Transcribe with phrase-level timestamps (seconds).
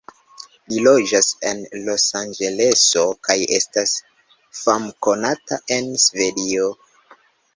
[0.71, 3.93] Li loĝas en Los-Anĝeleso kaj estas
[4.61, 6.73] famkonata en Svedio.